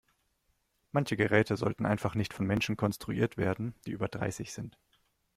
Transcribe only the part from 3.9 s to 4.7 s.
über dreißig